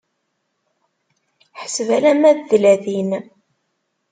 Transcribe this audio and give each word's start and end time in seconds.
Ḥseb 1.61 1.89
alamma 1.97 2.31
d 2.37 2.39
tlatin. 2.49 3.11